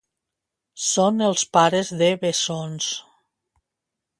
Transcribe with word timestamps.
Són 0.85 1.21
els 1.27 1.43
pares 1.57 1.91
de 2.01 2.09
bessons. 2.25 2.89